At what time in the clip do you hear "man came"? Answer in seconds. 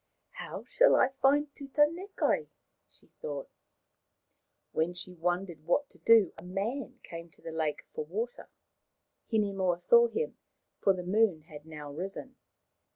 6.43-7.29